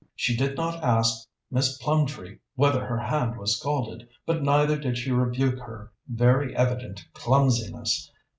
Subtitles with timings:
[0.15, 5.11] She did not ask Miss Plumtree whether her hand was scalded, but neither did she
[5.11, 8.11] rebuke her very evident clumsiness.